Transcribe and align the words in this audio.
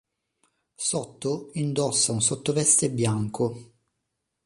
Sotto 0.73 1.51
indossa 1.53 2.11
un 2.11 2.23
sottoveste 2.23 2.89
bianco. 2.89 3.71